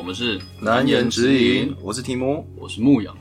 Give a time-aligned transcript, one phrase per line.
[0.00, 2.42] 我们是难言之隐，我是提摩。
[2.56, 3.14] 我是牧羊。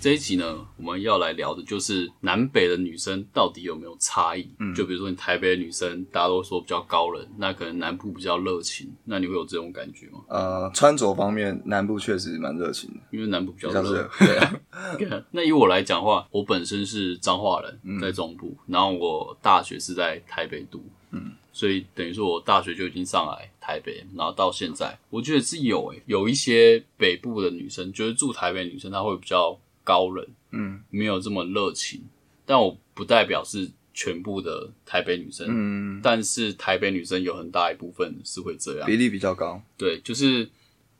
[0.00, 4.48] 这一集呢，我们要来聊的就是南北的女生到底有没有差异。
[4.58, 10.20] 嗯，就比如说你台北的女生，大家都说比较高冷，那可能南部比较热情，那你会有这种感觉吗？
[10.28, 14.08] 呃，穿着方面，南部确实蛮热情的，因为南部比较热。
[14.18, 30.82] 对啊，那以我来讲的话，我本身是彰化人，在中部，然后我大学是在台北读，嗯，所以等于说我大学就已经上来台北，然后到现在，我觉得是有诶、有一些北部的女生，就是住台北的女生，她会比较高冷，嗯。
[30.90, 32.02] 没有这么热情，
[32.44, 39.62] 但我不代表是全部的台北女生，嗯，但是台北女生有很大一部分是会这样，比例比较高。
[39.78, 40.50] 对，就是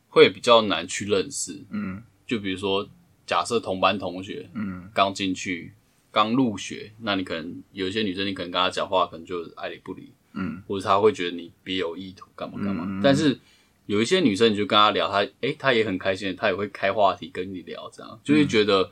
[0.09, 2.01] 会比较难去认识，嗯。
[2.25, 2.89] 就比如说，
[3.27, 4.89] 假设同班同学嗯。
[4.95, 5.73] 刚进去、
[6.11, 10.63] 刚入学，那你可能有一些女生，你可能跟她讲话，可能就爱理不理，嗯。
[10.67, 12.85] 或者他会觉得你别有意图，干嘛干嘛。
[12.87, 13.39] 嗯嗯但是
[13.87, 18.21] 有一些女生，你就跟她聊，她诶，她也很开心，她也会开话题跟你聊，这样。
[18.23, 18.91] 就会觉得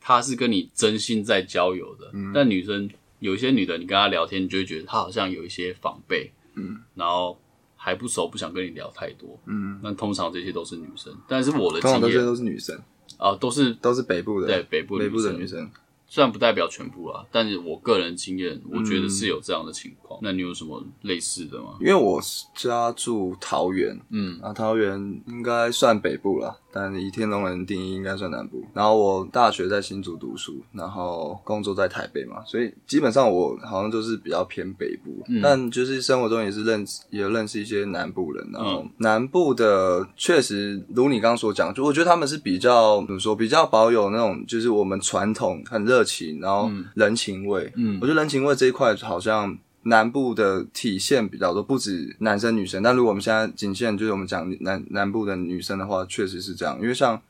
[0.00, 2.10] 她是跟你真心在交友的。
[2.12, 2.32] 嗯。
[2.34, 2.90] 但女生
[3.20, 7.40] 有一些女的，你跟她聊天，你就会觉得她好像有一些防备，嗯，然后
[7.76, 9.38] 还不熟，不想跟你聊太多。
[9.46, 12.76] 嗯，那通常这些都是女生，但是我的经验都是女生，
[13.18, 15.70] 啊，都是都是北部的，对北部北部的女生。
[16.12, 20.20] 虽然不代表全部啦，但是我个人经验，我觉得嗯是有这样的情况。
[20.22, 21.78] 那你有什么类似的吗？
[21.80, 22.20] 因为我
[22.54, 28.62] 家住桃园，嗯啊，桃园应该算北部了，但以天龙人定义应该算南部。
[28.74, 35.10] 然后我大学在新竹读书，然后工作在台北嘛，所以基本上我好像就是比较偏北部。
[35.28, 38.46] 嗯但就是生活中也是认识，也认识一些南部人。
[38.52, 47.72] 然后嗯南部的确实如你刚刚所讲，就我觉得他们是比较怎么说，比较保有那种就是我们传统很热情，然后人情味。
[47.76, 52.82] 嗯我觉得人情味这一块好像南部的体现比较多，不止男生女生。
[52.82, 56.78] 但如果我们现在仅限就是我们讲南南部的女生的话，确实是这样。
[56.80, 57.20] 因为像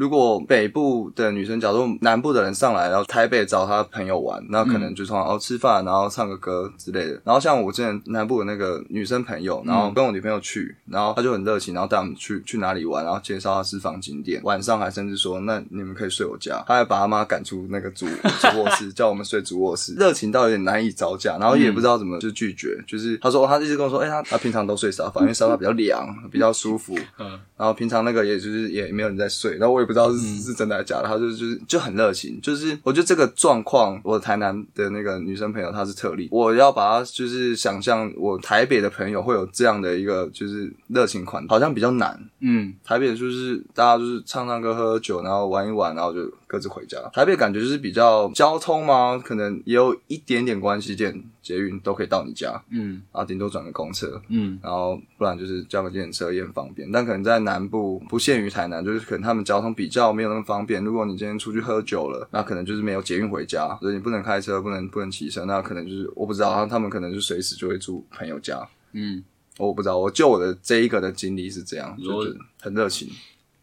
[0.00, 7.20] 如果北部的女生，假如南部的人上来，然后台北找他朋友玩，那可能就通常、哦吃饭，然后唱个歌之类的。
[7.22, 42.16] 然后像我之前南部的那个女生朋友，然后跟我女朋友去，然后她就很热情，然后带我们去去哪里玩，然后介绍她私房景点，晚上还甚至说那你们可以睡我家，她还把她妈赶出那个主主卧室，叫我们睡主卧室，热情到有点难以招架，然后也不知道怎么就拒绝，就是她说、她一直跟我说，哎、她她平常都睡沙发，因为沙发比较凉，比较舒服，嗯然后平常那个也就是也没有人在睡，然后我也不知道是、是真的还是假的，他就就是就很热情，就是我觉得这个状况，我台南的那个女生朋友她是特例，我要把她就是想象我台北的朋友会有这样的一个就是热情款，好像比较难。
[42.38, 46.96] 嗯台北就是大家就是唱唱歌、喝喝酒，然后玩一玩，然后就各自回家。
[47.12, 54.20] 台北感觉就是比较交通嘛，可能也有一点点关系，电捷运都可以到你家，嗯然后顶多转个公车。
[54.28, 60.84] 嗯然后不然就是叫个电车也很方便，但可能在南部不限于台南，就是可能他们交通比较没有那么方便。
[60.84, 68.66] 如果你今天出去喝酒了，那可能就是没有捷运回家，所以你不能开车，不能不能骑车，那可能就是我不知道，然后他们可能就随时就会住朋友家。
[68.92, 69.22] 嗯，
[69.58, 73.08] 我不知道，我就我的这一个的经历是这样，就是很热情，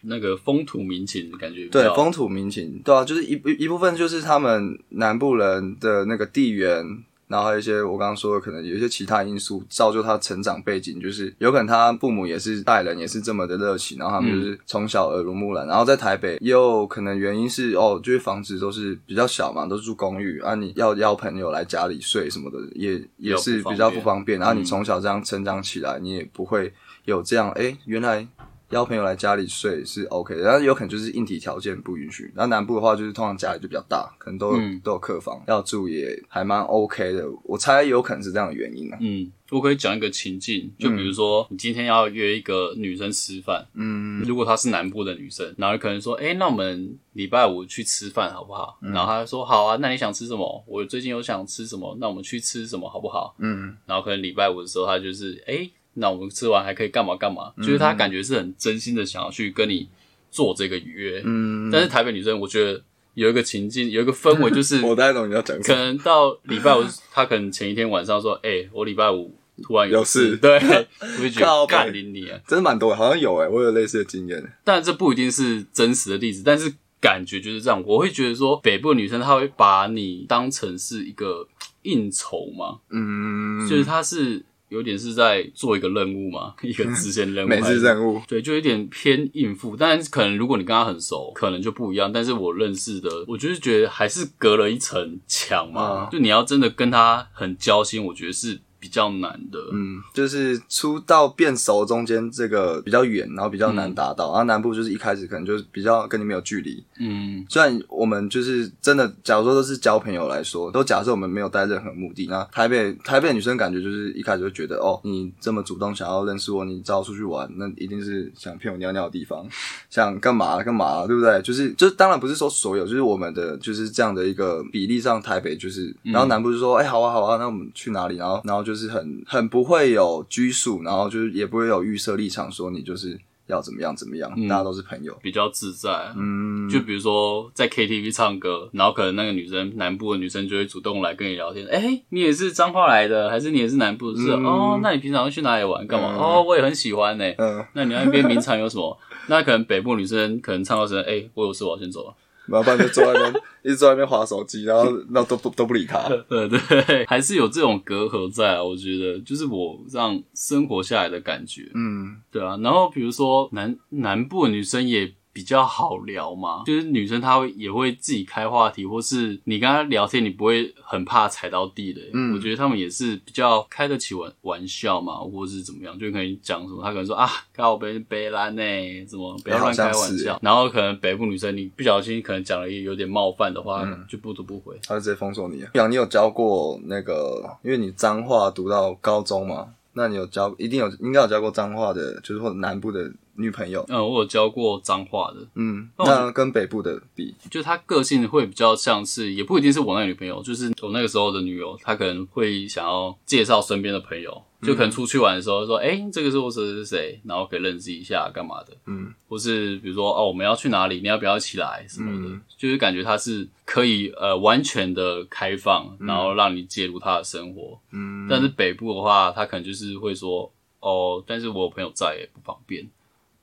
[0.02, 26.74] 那个风土民情感觉对风土民情，对啊，就是一一一部分就是他们南部人的那个地缘，然后还有一些我刚刚说的，可能有一些其他因素造就他成长背景，就是有可能他父母也是待人，也是这么的热情，然后他们就是从小耳濡目染，然后在台北也有可能原因是哦，就是房子都是比较小嘛，都是住公寓啊，你要邀朋友来家里睡什么的，也也是比较不方便，然后你从小这样成长起来，你也不会
[27.06, 28.28] 有这样，哎，原来。
[28.72, 32.32] 邀朋友来家里睡是 OK 的，但是有可能就是硬体条件不允许。
[32.36, 37.26] 然后南部的话，就是通常家里就比较大，可能都有、嗯都有客房，要住也还蛮 OK 的。
[37.44, 38.98] 我猜有可能是这样的原因啊。
[39.00, 48.78] 嗯，我可以讲一个情境，就比如说你今天要约一个女生吃饭，嗯如果她是南部的女生，然后可能说，哎、那我们礼拜五去吃饭好不好？
[48.82, 50.64] 然后她就说好啊，那你想吃什么？
[50.68, 53.34] 我最近有想吃什么，那我们去吃什么好不好？
[53.40, 57.52] 嗯然后可能礼拜五的时候，她就是，哎、那我们吃完还可以干嘛干嘛？
[57.58, 59.88] 就是他感觉是很真心的想要去跟你
[60.30, 61.22] 做这个约。
[61.26, 62.82] 嗯，但是台北女生，我觉得
[63.16, 65.76] 有一个情境，有一个氛围，就是 我大概懂你要讲可。
[65.76, 69.34] 能到礼拜五，他可能前一天晚上说，哎、我礼拜五
[69.64, 70.56] 突然有事，事对，
[71.00, 72.40] 我就觉得干你你啊。
[72.48, 74.54] 真的蛮多的，好像有诶、我有类似的经验。
[74.64, 76.72] 但这不一定是真实的例子，但是
[77.02, 77.84] 感觉就是这样。
[77.86, 81.48] 我会觉得说，北部女生她会把你当成是一个
[81.82, 92.12] 应酬嘛，嗯，就是她是有点是在做一个任务嘛， 一个支线任务，每次任务，对，就有点偏应付，但是可能如果你跟他很熟，可能就不一样。
[92.12, 96.10] 但是我认识的，我就是觉得还是隔了一层墙嘛，啊。
[96.12, 99.60] 就你要真的跟他很交心，我觉得是比较难的。
[99.74, 104.28] 嗯，就是出到变熟中间这个比较远，然后比较难达到。
[104.30, 106.84] 然后南部就是一开始可能就是比较跟你没有距离。
[107.00, 112.28] 嗯，虽然我们就是真的，假如说都是交朋友来说，都假设我们没有带任何目的。
[112.28, 119.46] 那台北台北女生感觉就是一开始就觉得，哦，你这么主动想要认识我，你找我出去玩，那一定是想骗我尿尿的地方，
[119.90, 121.42] 想干嘛干嘛，对不对？
[121.42, 128.18] 就是就当然不是说所有，就是我们的就是这样的一个比例上，台北就是，然后南部就说，哎、好啊好啊，那我们去哪里？
[128.18, 133.18] 然后然后就是很很不会有拘束，然后就是也不会有预设立场，说你就是
[133.48, 135.18] 要怎么样怎么样，大家都是朋友。
[135.22, 136.12] 比较自在。
[136.18, 144.20] 嗯，就比如说在 KTV 唱歌，然后可能那个女生南部的女生就会主动来跟你聊天，哎、你也是彰化来的，还是你也是南部的？
[144.20, 145.88] 是、嗯哦，那你平常会去哪里玩？
[145.88, 146.14] 干嘛？
[146.14, 147.66] 嗯哦，我也很喜欢呢、嗯。
[147.74, 148.98] 那你那边名产有什么？
[149.30, 152.14] 那可能北部女生可能唱到声，哎、我有事，我要先走了。
[152.48, 156.00] 然后不然就坐在那边， 一直坐在那边划手机，然后 那都都不都不理他。
[156.30, 158.64] 对对，还是有这种隔阂在啊。
[158.64, 162.58] 我觉得就是我让生活下来的感觉，嗯对啊。
[162.58, 172.02] 然后比如说南南部的女生也比较好聊嘛，就是女生她会也会自己开话题，或是你跟她聊天，你不会很怕踩到地的。
[172.14, 178.62] 嗯我觉得他们也是比较开得起玩玩笑嘛，或是怎么样，就可以讲什么，她可能说啊，靠北北兰呢，
[179.08, 180.40] 怎么不要乱开玩笑。
[180.42, 184.76] 然后可能北部女生你不小心可能讲了一个有点冒犯的话，嗯就不读不回。
[184.88, 185.64] 她就直接封锁你。
[185.76, 187.56] 杨，你有教过那个？
[187.62, 193.86] 因为你脏话读到高中嘛，那你有教，一定有，应该有教过脏话的，就是或者南部的女朋友。
[193.88, 212.42] 嗯，我有教过脏话的，嗯，那跟北部的比，就她个性会比较像是，也不一定是我那个女朋友，就是我那个时候的女友，她可能会想要介绍身边的朋友，就可能出去玩的时候说，哎、这个是我谁谁谁，然后可以认识一下干嘛的，嗯，或是比如说哦，我们要去哪里，你要不要一起来什么的，嗯。
[212.58, 222.84] 就是感觉她是可以呃完全的开放，然后让你介入她的生活，嗯，但是北部的话，她可能就是会说，哦，但是我有朋友在也不方便，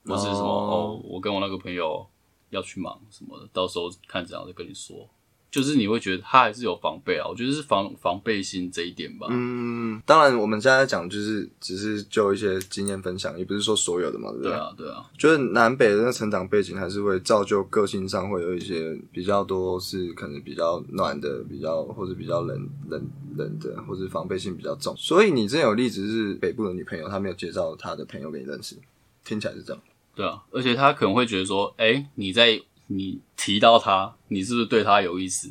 [0.05, 2.05] 或是什么哦哦我跟我那个朋友
[2.49, 5.09] 要去忙什么的，到时候看怎样再跟你说。
[5.51, 9.27] 就是你会觉得他还是有防备啊，我觉得是防防备心这一点吧。
[9.29, 14.51] 嗯，当然我们现在讲就是只是就一些经验分享，也不是说所有的嘛，对不对？
[14.51, 23.01] 对啊，对啊，就是南北的那成长背景还是会造就个性上会有一些比较多是可能比较暖的，比较或者比较冷冷
[23.37, 24.93] 冷的，或者防备心比较重。
[24.97, 28.75] 所以你真有例子是北部的女朋友，她没有介绍她的朋友给你认识，
[29.23, 29.81] 听起来是这样。
[30.15, 35.49] 对啊，而且他可能会觉得说，哎、你在你提到他，你是不是对他有意思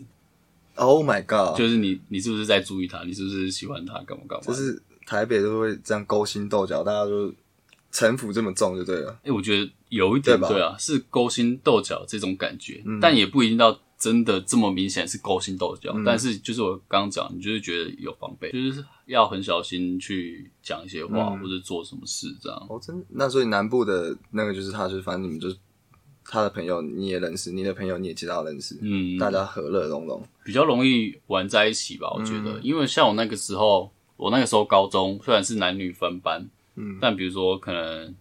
[0.77, 1.57] ？Oh my god！
[1.57, 3.05] 就是你你是不是在注意他？
[3.05, 3.95] 你是不是喜欢他？
[4.05, 4.45] 干嘛干嘛？
[4.47, 7.33] 就是台北都会这样勾心斗角，大家都
[7.93, 9.19] 城府这么重就对了。
[9.25, 15.91] 哎、我觉得有一点对吧嗯对啊，是勾心斗角这种感觉，但也不一定到真的这么明显是勾心斗角。
[15.97, 22.67] 嗯但是就是我刚刚讲，你就是觉得有防备，就是要很小心去讲一些话、嗯或者做什么事这样。
[22.69, 25.57] 哦，真的那所以南部的那个就是他，就是反正你们就是
[26.23, 30.23] 他的朋友你也认识，你的朋友你也知道认识，嗯，大家和乐融融。
[30.45, 36.47] 比较容易玩在一起吧，我觉嗯得，因为像我那个时候，我那个时候高中虽然是男女分班，
[36.77, 38.15] 嗯，但比如说可能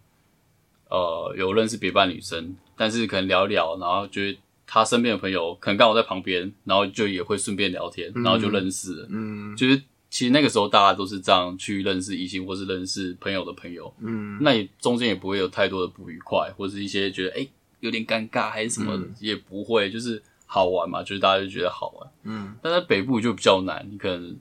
[0.89, 9.55] 呃有认识别班女生，但是可能聊聊，然后就是他身边的朋友可能刚好在旁边，然后就也会顺便聊天，然后就认识了，嗯。
[9.55, 14.37] 就是其实那个时候大家都是这样去认识异性或是认识朋友的朋友，嗯。
[14.41, 22.09] 那也中间也不会有太多的不愉快，或是一些觉得哎、诶有点尴尬还是什么的，也不会，就是好玩嘛，就是大家就觉得好玩。
[22.23, 22.55] 嗯。
[22.61, 24.35] 但在北部就比较难，你可能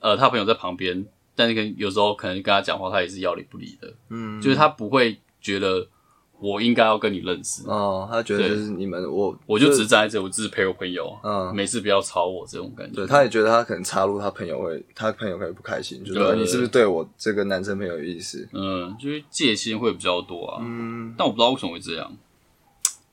[0.00, 1.04] 呃他朋友在旁边，
[1.34, 5.86] 但是可能有时候可能跟他讲话，他也是要理不理的，嗯，就是他不会觉得
[6.40, 11.54] 我应该要跟你认识，哦，他觉得就是你们我我就只是站在这，我只是陪我朋友，嗯。
[11.54, 12.94] 没事不要吵我这种感觉。
[12.94, 16.86] 对，他也觉得他可能插入他朋友会，他朋友可能不开心，就说你是不是对。
[16.86, 18.48] 我这个男生朋友有意思？
[18.52, 22.16] 嗯，就是戒心会比较多啊，嗯，但我不知道为什么会这样。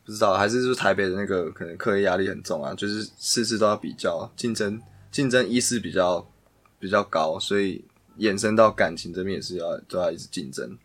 [0.06, 4.80] 不知道，还是就是台北的那个可能课业压力很重啊，就是事事都要比较，竞争
[5.10, 6.24] 竞争意识比较
[6.78, 7.84] 比较高，所以
[8.20, 10.78] 衍生到感情这边也是要都要一直竞争，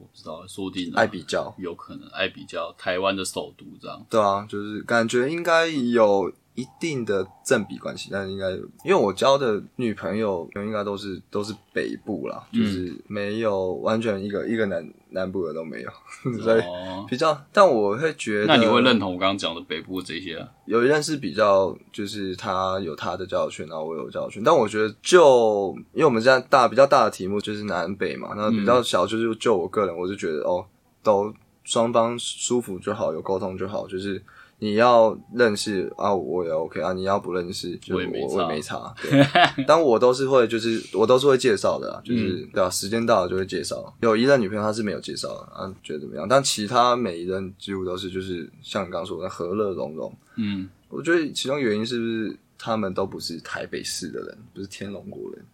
[0.00, 1.54] 我不知道，说不定啊爱比较。
[1.58, 4.06] 有可能爱比较台湾的首都这样。
[4.08, 8.50] 对啊，就是感觉应该有一定的正比关系，但是应该
[8.84, 15.90] 因为我交的女朋友应该都是都是北部啦，嗯就是没有完全一个一个南南部的都没有，
[16.42, 20.48] 所以哦，比较，但我会觉得，那你会认同我刚刚讲的北部这些啊？
[20.66, 30.64] 有一件事比较，就是他有他的交友圈，然后我有交友圈，但我觉得就因为我们现在大比较大的题目就是南北嘛，那比较小就是就我个人，我就觉得哦，
[31.02, 31.32] 都
[31.64, 34.22] 双方舒服就好，有沟通就好，就是
[34.60, 38.94] 你要认识啊，我也 OK 啊，你要不认识，就我也没差我也没差。
[39.02, 39.26] 对
[39.66, 43.92] 但我都是会，就是我都是会介绍的啊，就是、对啊，时间到了就会介绍。
[44.02, 46.28] 有一任女朋友她是没有介绍的啊，觉得怎么样？
[46.28, 50.14] 但其他每一任几乎都是就是像你刚刚说的和乐融融。
[50.36, 55.44] 嗯，我觉得其中原因是不是他们都不是台北市的人，不是天龙国人？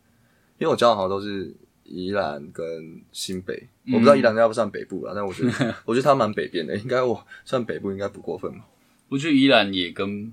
[0.58, 8.64] 因为我交往好像都是宜兰跟新北，我不知道宜兰要不算北部啦，但我觉得 我觉得他蛮北边的，应该我算北部应该不过分吧？
[9.08, 10.32] 我觉得宜兰也跟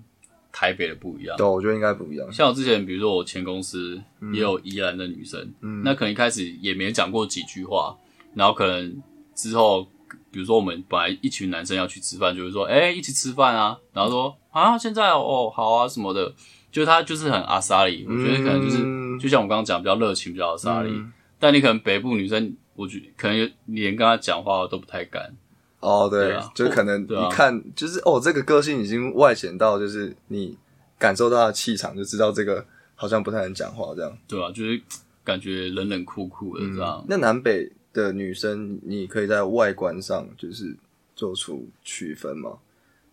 [0.52, 1.36] 台北的不一样。
[1.38, 2.32] 对，我觉得应该不一样。
[2.32, 4.02] 像我之前，比如说我前公司
[4.34, 5.54] 也有宜兰的女生，
[5.84, 7.96] 那可能一开始也没讲过几句话，
[8.34, 9.02] 然后可能
[9.36, 9.84] 之后，
[10.32, 16.34] 比如说我们本来一群男生要去吃饭，就会说，哎、一起吃饭啊，然后说啊，现在哦，好啊什么的，
[16.72, 19.20] 就他就是很阿莎里，我觉得可能就是、嗯。
[19.20, 21.14] 就像我刚刚讲，比较热情，比较阿莎里，嗯。
[21.40, 25.36] 但你可能北部女生，我觉可能连跟她讲话都不太敢，
[25.84, 30.58] 哦，对，对啊就是可能对啊一看就是哦，这个个性已经外显到，就是你
[30.98, 34.18] 感受到他的气场，就知道这个好像不太能讲话这样。
[34.28, 34.82] 对啊、就是
[35.24, 37.06] 感觉冷冷酷酷的这样。
[37.08, 40.76] 那南北的女生，你可以在外观上就是
[41.16, 42.58] 做出区分吗？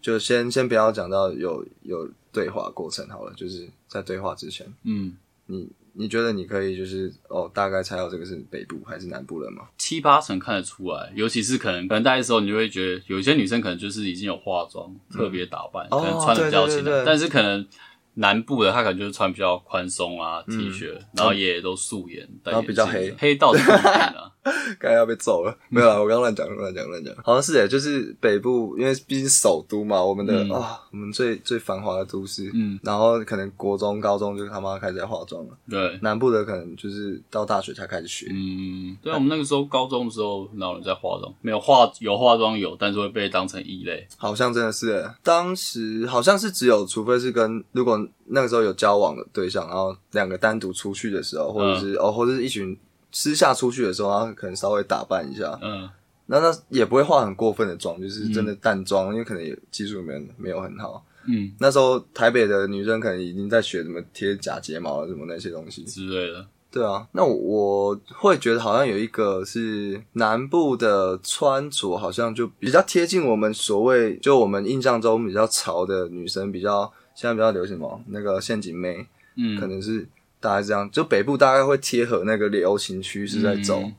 [0.01, 9.69] 就先先不要讲到有有对话过程好了，就是在对话之前，嗯，你你觉得你可以就是哦，大概猜到这个是北部还是南部人吗？
[9.79, 17.67] 七八成看得出来，尤其是可能可能大一的时候，你就会觉得有一些女生可能就是已经有化妆，特别打扮，哦可能穿的比较清淡，对对对对但是可能
[18.15, 24.33] 南部的她可能就是穿比较宽松啊 T 恤，然后也都素颜，戴嗯然后比较黑黑到底不一定啊。
[24.79, 30.51] 刚才要被揍了， 没有啦，我刚刚乱讲乱讲乱讲，好像是诶，就是北部，因为毕竟首都嘛，我们的嗯。
[30.51, 41.33] 啊、我们最最繁华的都市，嗯，然后可能国中、高中就他妈开始在化妆了，对，南部的可能就是到大学才开始学，嗯，对啊，我们那个时候高中的时候，哪有人在化妆？
[41.41, 44.07] 没有化，有化妆有，但是会被当成异类。
[44.17, 52.77] 好像真的是诶，当时好像是只有，除非是跟如果那个时候有交往的对象，然后两个单独出去的时候，或者是、哦，或者是一群
[53.13, 55.89] 私下出去的时候，他可能稍微打扮一下，嗯，
[56.27, 61.05] 那那也不会化很过分的妆，就是真的淡妆，因为可能也技术没有没有很好。
[61.27, 65.85] 嗯那时候台北的女生可能已经在学怎么贴假睫毛了，什么那些东西。
[65.85, 66.47] 之类的。
[66.73, 79.05] 对啊，那我我会觉得好像有一个是南部的穿着，好像就比较贴近我们所谓就我们印象中比较潮的女生，比较现在比较流行什么那个陷阱妹，
[79.37, 80.09] 嗯，可能是
[80.41, 80.91] 大概这样。
[80.91, 83.95] 就北部大概会贴合那个流行趋势在走，嗯。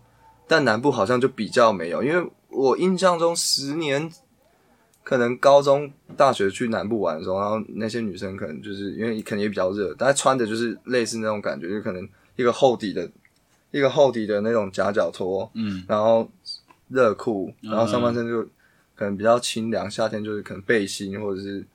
[0.48, 4.12] 但南部好像就比较没有，因为我印象中十年，
[5.02, 12.06] 可能高中、大学去南部玩的时候，然后那些女生可能就是因为可能也比较热，大家穿的就是类似那种感觉，就可能
[12.36, 13.10] 一个厚底的、
[13.72, 15.86] 一个厚底的那种夹脚拖，嗯。
[15.88, 16.30] 然后
[16.90, 18.44] 热裤，然后上半身就
[18.94, 21.66] 可能比较清凉，夏天就是可能背心或者是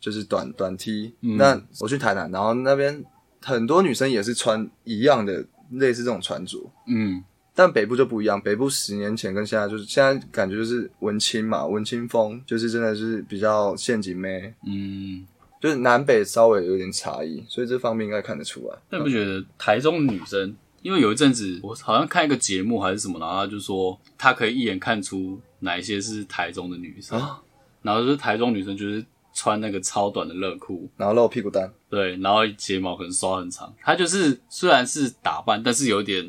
[0.00, 1.36] 就是短短 T、嗯。
[1.36, 3.04] 那我去台南，然后那边
[3.44, 6.58] 很多女生也是穿一样的类似这种穿着。
[6.88, 7.22] 嗯。
[7.56, 15.24] 但北部就不一样，北部十年前跟现在就是现在感觉就是文青嘛，文青风就是真的是比较陷阱妹，嗯，
[15.60, 18.76] 就是南北稍微有点差异，所以这方面应该看得出来。
[18.90, 27.40] 但你不觉得台中女生，因为有一阵子我好像看一个节目还是什么，然后他就说他可以一眼看出哪一些是台中的女生，啊？
[27.82, 29.04] 然后就是台中女生就是
[29.34, 36.24] 穿那个超短的热裤，然后露屁股蛋，对，然后睫毛可能刷很长，他就是虽然是打扮，但是有点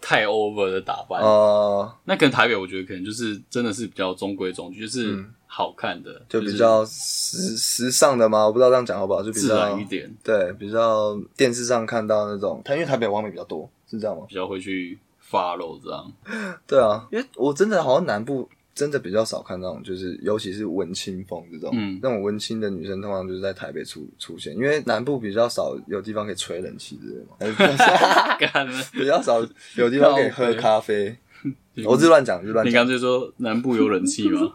[0.00, 1.22] 太 over 的打扮。
[1.22, 14.24] 呃，那跟台北我觉得可能就是真的是比较中规中矩，就是好看的，就比较时时尚的嘛，我不知道这样讲好不好，就比自然一点，对，比较电视上看到那种，因为台北网美比较多，是这样吗？
[14.28, 14.98] 比较会去
[15.30, 16.12] follow 这样。
[16.66, 29.40] 对啊，因为我真的好像南部真的比较少看那种，就是尤其是文青风这种，嗯那种文青的女生通常就是在台北出出现，因为南部比较少有地方可以吹冷气之类的嘛， 比较少
[29.76, 31.16] 有地方可以喝咖啡。
[31.84, 32.70] 我是乱讲，就是乱讲。
[32.70, 34.52] 你刚才说南部有冷气吗？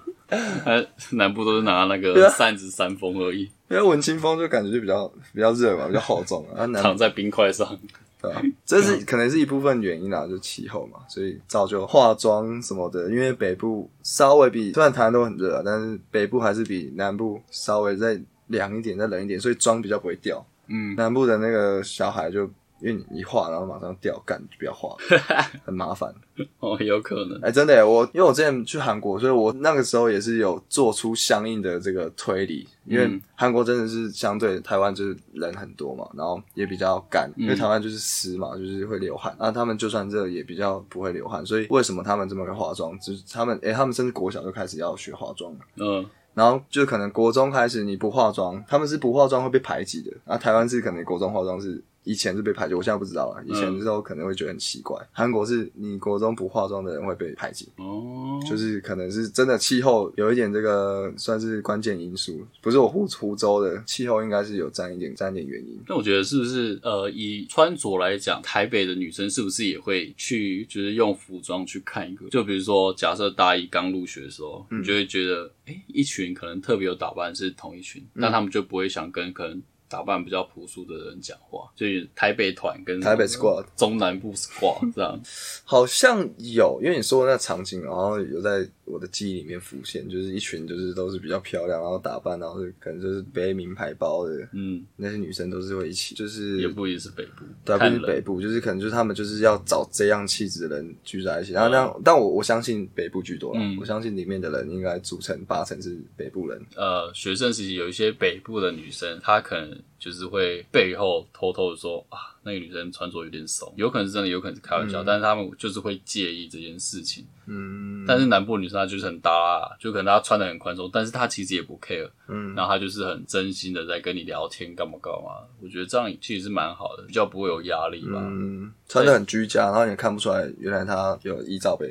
[0.63, 6.65] 还南部都是拿那对个啊扇子扇风而已，因为文青风就感觉就比较比较热嘛，比较厚重啊。
[6.81, 7.77] 躺在冰块上。
[8.21, 13.09] 对啊，这是可能是一部分原因啦，就气候嘛，所以造就化妆什么的。
[13.09, 20.45] 因为北部稍微比虽然台湾都很热啊，但是北部还是比南部稍微再凉一点、再冷一点，所以妆比较不会掉。
[20.67, 22.49] 嗯，南部的那个小孩就
[22.81, 24.95] 因为你一化，然后马上掉，干就不要化，
[25.65, 26.13] 很麻烦。
[26.59, 27.39] 哦，有可能。
[27.41, 42.98] 哎、真的，我因为我之前去韩国，所以我那个时候也是有做出相应的这个推理，因为嗯韩国真的是相对台湾就是人很多嘛，然后也比较干，因为台湾就是湿嘛，就是会流汗，那他们就算热也比较不会流汗，所以为什么他们这么会化妆？
[43.00, 45.59] 就是他们哎、他们甚至国小就开始要学化妆了。
[45.75, 53.43] 嗯，然后就可能国中开始你不化妆，他们是不化妆会被排挤的，然后台湾是可能国中化妆是以前是被排挤，我现在不知道了。
[53.45, 65.79] 以前的时候可能会觉得很奇怪，韩国是你国中不化妆的人会被排挤，哦，就是可能是真的气候有一点这个算是关键因素，不是我湖湖州的气候应该是有占一点占一点原因。
[65.87, 72.27] 那我觉得是不是呃，以穿着来讲，台北的女生是不是也会去就是用服装去看一个？
[72.29, 79.61] 就比如说，假设大一刚入学的时候，你就会觉得，哎、一群可能特别有打扮是同一群，那他们就不会想跟可能。
[79.89, 85.19] 打扮比较朴素的人讲话，所以台北团跟台北 squad 中南部 squad 这样，
[85.65, 103.77] 好像有，因为你说的那场景，然后有在我的记忆里面浮现，就是一群就是都是比较漂亮，然后打扮，然后是可能就是背名牌包的嗯，那些女生都是会一起，就是也不一定是北部，对啊，不是北部，就是可能就是他们就是要找这样气质的人聚在一起，然后那样，但我我相信北部居多啦，嗯。
[103.79, 117.25] 我相信里面的人应该组成八成是北部人，呃，学生时期有一些北部的女生，她可能就是会背后偷偷的说啊，那个女生穿着有点怂，有可能是真的，有可能是开玩笑，但是他们就是会介意这件事情。
[117.51, 125.31] 嗯，但是南部女生她就是很搭、啊，就可能她穿的很宽松，但是她其实也不 care，嗯，然后她就是很真心的在跟你聊天，干嘛干嘛。
[125.61, 128.21] 我觉得这样其实是蛮好的，比较不会有压力吧。
[128.21, 131.89] 嗯，穿的很居家，然后你也看不出来原来她有依罩杯，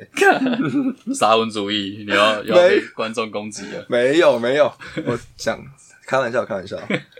[1.13, 3.85] 沙文主义，你要要被观众攻击了。
[3.89, 4.71] 没有没有，
[5.05, 5.61] 我讲
[6.09, 6.75] 开玩笑开玩笑，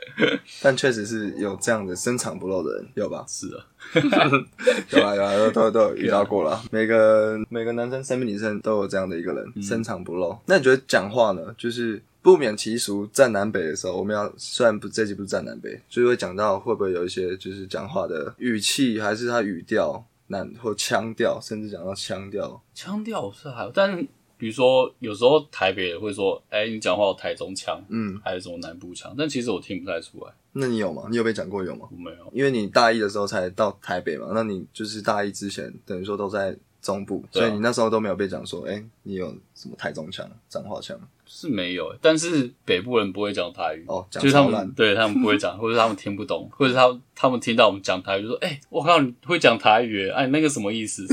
[0.64, 3.24] 但确实是有这样的深藏不露的人，有吧？
[3.28, 3.62] 是啊，
[4.90, 6.60] 有啊有啊，都都都有 遇到过了。
[6.72, 10.36] 每个每个男生、身边女生都有这样的一个人，深藏不露。
[10.48, 11.54] 那你觉得讲话呢？
[11.56, 22.60] 就是不免其俗，站南北的时候，我们要虽然不这集不是站南北，所以会讲到会不会有一些就是讲话的语气，还是他语调、难或腔调，甚至讲到腔调。
[22.74, 24.08] 腔调是还有，但是
[24.40, 31.04] 比如说有时候台北人会说，哎、你讲话有台中腔，嗯，还是什么南部腔，但其实我听不太出来，那你有吗？
[31.10, 31.88] 你有被讲过有吗？
[31.92, 32.32] 我没有。
[32.34, 40.98] 因为你大一的时候才到台北嘛，那你就是大一之前等于说都在中部，啊所以你那时候都没有被讲说，哎、你有什么台中腔、彰化腔？
[41.32, 50.10] 是没有、但是北部人不会讲台语，哦讲就是他们 对他们不会讲， 或者他们听不懂，或者他他们听到我们讲台语就说：“哎、我靠，你会讲台语耶？
[50.10, 51.06] 哎，你那个什么意思？”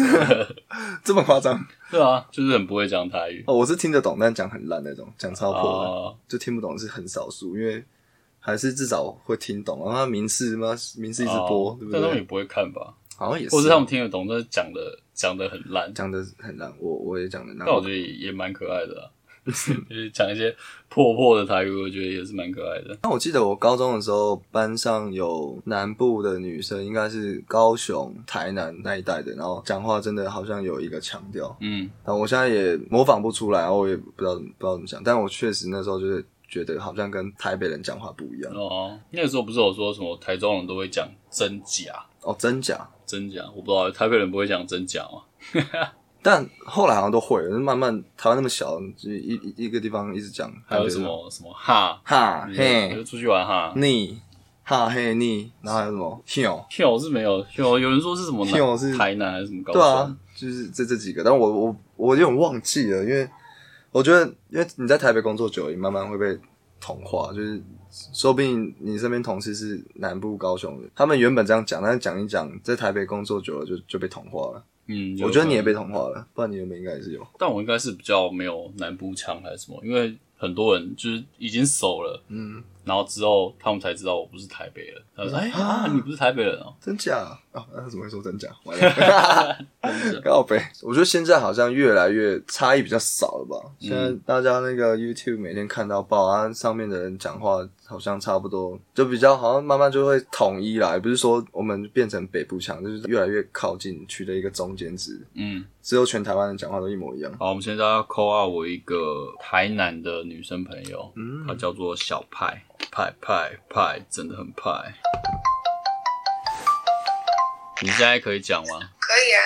[1.04, 1.62] 这么夸张？
[1.90, 6.18] 对啊，就是很不会讲台语哦，我是听得懂，但讲很烂那种，讲超破。
[6.28, 7.84] 就听不懂是很少数，因为
[8.40, 9.78] 还是至少会听懂。
[9.84, 12.22] 然后他民视嘛，民视一直播，哦对不对但他们也？
[12.24, 12.94] 不会看吧？
[13.16, 17.74] 好像也是，或是他们听得懂，但是讲的讲的很烂，讲的很烂，我我也讲的烂但。
[17.74, 19.08] 我觉得也也蛮可爱的、啊，
[19.88, 20.54] 就是讲一些
[20.88, 22.98] 破破的台语，我觉得也是蛮可爱的。
[23.02, 38.52] 那我记得我高中的时候，班上有南部的女生，应该是高雄、台南那一带的，然后讲话真的好像有一个腔调，嗯，但我现在也模仿不出来，然后我也不知道不知道怎么讲，但我确实那时候就是觉得好像跟台北人讲话不一样。
[38.52, 42.88] 哦，那个时候不是有说什么台中人都会讲真假，哦，真假？
[43.06, 45.22] 真假，我不知道台北人不会讲真假吗？
[46.26, 53.72] 但后来好像都会了，慢慢台湾那么小，就一一一个地方一直讲，还有什么什么哈，哈嘿就嘿出去玩哈。
[53.76, 54.20] 你
[54.64, 63.28] 哈嘿你，然后还有什么 hill，跳我是没有，跳有人说是什么南跳是台南还是什么高对啊？，就是这这几个，但我我我有点忘记了，因为
[63.92, 66.36] 我觉得，因为你在台北工作久了，你慢慢会被
[66.80, 67.62] 同化，就是
[68.12, 74.64] 说不定你身边同事是南部高雄的，他们原本这样讲，但是讲一讲，在台北工作久了就就被同化了。
[74.86, 77.26] 嗯，我觉得你也被同化了，不然你原本应该也是有。
[77.38, 86.72] 但我应该是比较没有南部腔还是什么，因为很多人就是已经熟了，嗯，然后之后他们才知道我不是台北人，他说：“哎啊，你不是台北人哦。
[86.80, 87.16] 真假？
[87.50, 88.48] 啊，那他怎么会说真假？
[88.64, 90.72] 完了，告白。
[90.82, 93.70] 我觉得现在好像越来越差异比较少了吧？
[93.80, 100.92] 现在大家那个 YouTube 每天看到报啊，上面的人讲话好像差不多，就比较好像慢慢就会统一啦。
[100.92, 107.32] 也不是说我们变成北部腔，就是越来越靠近，取得一个中间值，”嗯，只有全台湾人讲话都一模一样。
[107.38, 114.94] 好，我们现在要 call out 我一个台南的女生朋友，嗯她叫做小派，派派派，真的很派。
[117.82, 118.80] 你现在可以讲吗？
[118.98, 119.40] 可以啊，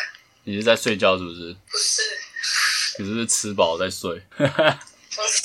[0.44, 1.52] 你是在睡觉是不是？
[1.70, 2.02] 不是，
[2.98, 4.22] 你是不是吃饱在睡？
[4.36, 5.42] 不是，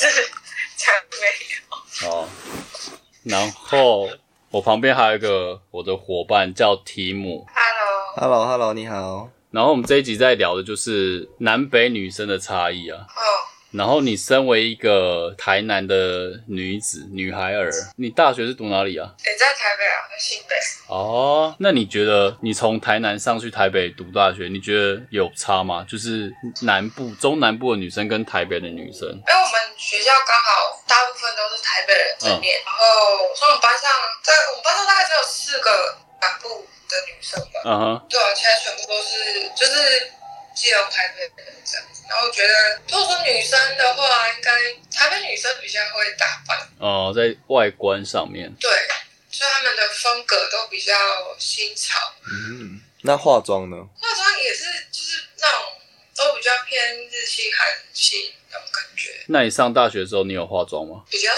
[0.78, 1.26] 才没
[2.04, 2.10] 有。
[2.10, 2.30] 哦，
[3.24, 4.08] 然后
[4.52, 7.48] 我旁边还有一个我的伙伴叫提姆
[8.15, 9.32] ，Hello，Hello Hello，你好。
[9.50, 13.08] 然后我们这一集在聊的就是南北女生的差异啊。
[13.08, 13.21] 哦，
[13.78, 19.14] 然后你身为一个台南的女子女孩儿，你大学是读哪里啊？
[19.26, 20.56] 也在台北啊，在新北。
[20.88, 25.86] 哦，那你觉得你从台南上去台北读大学，你觉得有差吗？
[25.90, 32.80] 就是南部、中南部的女生跟台北的女生，因为我们学校刚好大部分都是台北人在念，然后
[33.36, 33.90] 所以我们班上，
[34.22, 37.62] 在我们班上大概只有四个南部的女生吧。
[37.66, 40.12] 嗯哼，对啊，其他全部都是就是
[40.56, 41.95] 基隆、台北的人这样子。
[42.08, 44.52] 然后我觉得，如果说女生的话，应该
[44.91, 48.70] 台北女生比较会打扮，哦，在外观上面，对，
[49.32, 50.94] 所以他们的风格都比较
[51.39, 52.00] 新潮。
[52.32, 53.78] 嗯，那化妆呢？
[54.00, 55.62] 化妆也是就是那种
[56.15, 61.04] 都比较偏日系、韩系那种感觉，那你上大学的时候，你有化妆吗？
[61.10, 61.32] 比较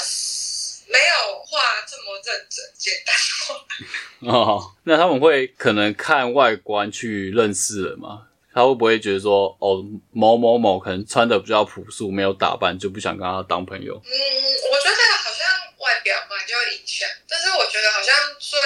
[0.88, 3.16] 没有化这么认真，简单
[3.48, 3.66] 化。
[4.34, 8.27] 哦，那他们会可能看外观去认识人吗？
[8.58, 13.94] 他会不会觉得说，哦，某某某可能穿的比较朴素，没有打扮，就不想跟他当朋友？
[13.94, 15.46] 嗯，我觉得好像
[15.78, 18.58] 外表嘛就会影响，但是我觉得好像最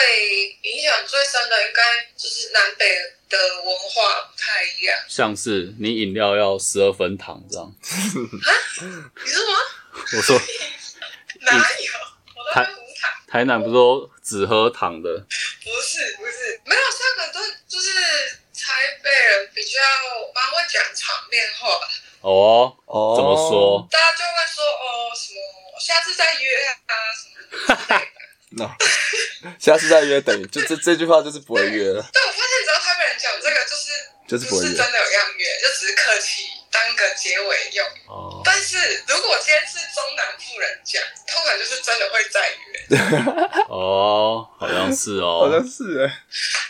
[0.61, 1.83] 影响最深的应该
[2.15, 2.87] 就是南北
[3.27, 4.97] 的文化不太一样。
[5.09, 9.51] 像是你饮料要十二分糖这样，你说什么？
[10.15, 10.39] 我说
[11.43, 11.91] 哪有？
[12.37, 13.11] 我都喝无糖。
[13.27, 15.09] 台南不是都只喝糖的？
[15.19, 17.91] 不是不是，没有像很多就是
[18.61, 19.79] 台北人比较
[20.35, 21.67] 蛮会讲场面话，
[22.21, 23.35] 哦，哦，怎么？
[23.49, 23.87] 说？
[23.89, 25.39] 大家就会说哦什么
[25.79, 28.21] 下次再约啊什么之类的。
[28.53, 28.67] 那
[29.57, 33.87] 下次再约，等于就这这句话就是不会约了，但我发现只要台北人讲这个，就是
[34.27, 34.69] 就是不会约。
[34.69, 37.85] 是真的有要约，就只是客气当个结尾用。
[38.07, 42.87] 哦，但是如果今天是中南富人讲，通常就是真的会再约，
[43.69, 45.63] 哦，好像是哦 好像哦。
[45.69, 46.23] 是哎，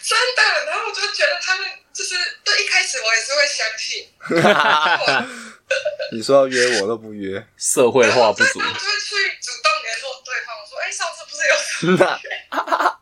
[0.04, 0.66] 真的。
[0.66, 4.10] 然后我就觉得他们就是，对一开始我也是会相信，
[6.12, 11.56] 你说要约我都不约，社会化不足就会去主动联络对方，我说，哎、上次不是有
[11.98, 12.20] 什么？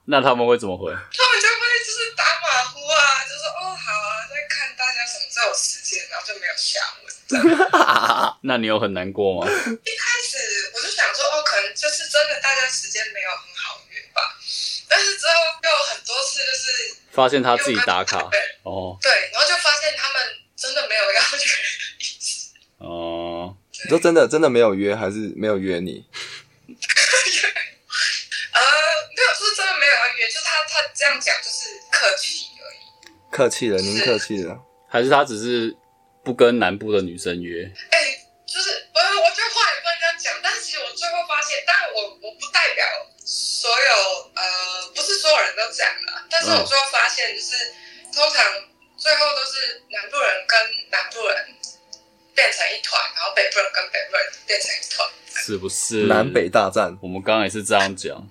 [0.06, 0.92] 那他们会怎么回？
[0.92, 7.10] 他们就会就是打马虎啊，就说哦好啊，再看大家什么时候有时间，然后就没有下文。
[8.44, 9.48] 那你有很难过吗？
[9.48, 14.36] 一开始我就想说，哦，可能就是真的大家时间没有很好约吧。
[14.88, 20.22] 但是之后又有很多次就是发现他自己打卡对哦对，然后就发现他们
[20.56, 21.44] 真的没有要约的
[22.00, 22.50] 意思。
[22.80, 26.06] 哦，你说真的真的没有约，还是没有约你？
[28.52, 28.62] 呃，
[29.16, 32.78] 没有，就是真的没有要约，就是他他这样讲就是客气而已。
[33.32, 34.60] 客气了，您客气了。
[34.90, 35.76] 还是他只是
[36.24, 37.64] 不跟南部的女生约？
[37.92, 37.98] 哎、
[38.46, 42.86] 就是我我觉得话也不能这样讲，但是其实我最后发现，当然我我不代表
[43.24, 47.54] 所有呃，不是所有人都这样啦，但是我最后发现，就是、
[48.12, 48.44] 通常
[48.98, 50.58] 最后都是南部人跟
[50.90, 51.38] 南部人
[52.34, 55.08] 变成一团，然后北部人跟北部人变成一团。
[55.42, 56.04] 是不是？
[56.08, 58.12] 南北大战，我们刚刚也是这样讲。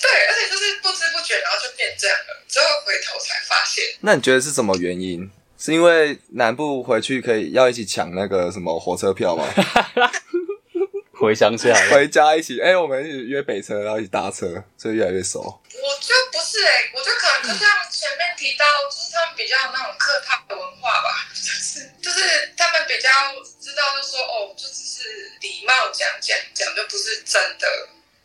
[0.00, 5.30] 对，而且就是不知不觉，然后就变这样了，之后回头才发现，那你觉得是什么原因？
[5.58, 9.44] 是因为南部回去可以要一起抢那个什么火车票吗？
[11.18, 15.40] 回乡下，回家一起，哎、我们一起约北车，然后一起搭车，所以越来越熟。
[15.42, 23.10] 我就不是哎、我就可能就像前面提到，就是他们比较有那种客套的文化吧， 就是就是他们比较
[23.58, 25.02] 知道，就说哦，就只是
[25.42, 27.66] 礼貌讲讲讲，就不是真的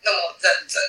[0.06, 0.82] 那么认真。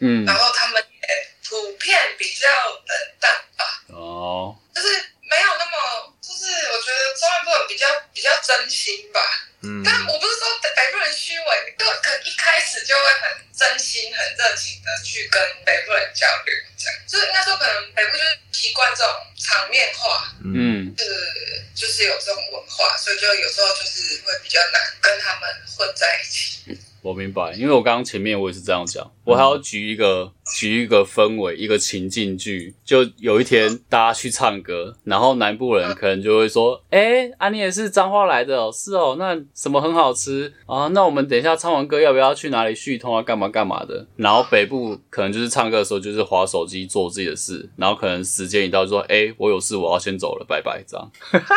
[0.00, 1.08] 嗯然，后他们也
[1.48, 3.64] 普遍比较冷淡吧，
[3.96, 4.86] 哦，就是
[5.28, 9.20] 没有那么，就是我觉得中南部人比较比较真心吧。
[9.60, 26.78] 嗯，但我不是说北部人虚伪，就可能一开始就会很真心、很热情的去跟北部人交流，这样，就是应该说可能北部就是习惯这种场面化，嗯，就是就是有这种文化，所以就有时候就是会比较难跟他们混在一起。
[27.00, 40.88] 我明白，因为我刚刚前面我也是这样讲，我还要举一个举一个氛围，一个情境剧，就有一天大家去唱歌，然后南部人可能就会说，哎、啊你也是彰化来的哦，是哦，那什么很好吃啊？
[40.88, 43.22] 那我们等一下唱完歌要不要去哪里续通啊？
[43.22, 44.06] 干嘛干嘛的？
[44.16, 51.10] 然后北部可能就是唱歌的时候就是划手机做自己的事，然后可能时间一到就说，哎、我有事我要先走了，拜拜，这样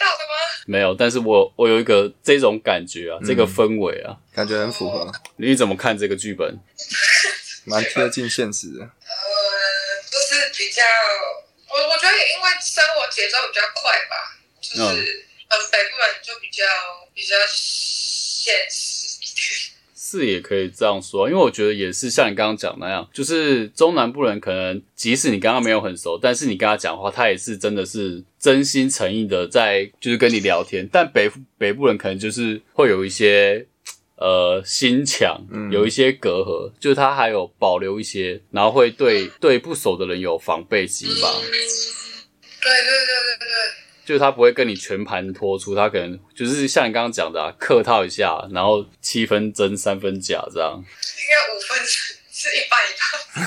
[0.00, 0.34] 到的吗？
[0.66, 6.58] 没有，但是我我有一个这种感觉啊，这个氛围啊，感觉很符合，你怎么看这个剧本？
[7.66, 8.80] 蛮贴近现实的。
[8.80, 8.88] 呃，
[10.10, 10.82] 就是比较，
[11.68, 14.82] 我我觉得也因为生活节奏比较快吧，就是
[15.48, 16.64] 嗯、北部人就比较
[17.14, 19.70] 比较现实一点。
[19.94, 30.88] 是也可以这样说，因为我觉得也是像你刚刚讲那样，就是中南部人可能即使你刚刚没有很熟，但是你跟他讲话，他也是真的是真心诚意的在就是跟你聊天。
[30.90, 33.66] 但北北部人可能就是会有一些
[34.16, 41.30] 呃心墙，有一些隔阂，就是他还有保留一些，然后会对对不熟的人有防备心吧。
[42.62, 43.46] 对对对对对，
[44.06, 50.72] 就是他不会跟你全盘托出，他可能就是像你刚刚讲的、啊，客套一下，然后七分真三分假这样。
[50.76, 50.82] 应
[51.30, 52.92] 该五分是是一半一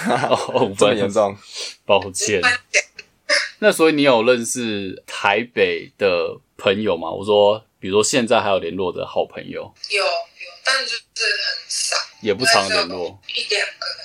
[0.09, 1.35] 半， 哦，五分这么严重？
[1.85, 2.41] 抱歉。
[3.63, 7.09] 那所以你有认识台北的朋友吗？
[7.09, 10.05] 我说，比如说现在还有联络的好朋友，有有，
[10.65, 13.17] 但就是很少，也不常联络。
[13.33, 14.03] 一两个。